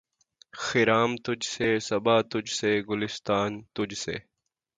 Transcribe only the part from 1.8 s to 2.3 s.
صبا